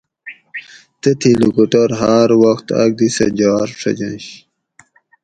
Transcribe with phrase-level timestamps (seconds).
[1.01, 4.25] تتھی لوکوٹور ھار وخت آک دی سہ جار ڛجںش